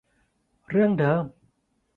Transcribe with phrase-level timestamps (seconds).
[0.69, 1.23] เรื่องเดิม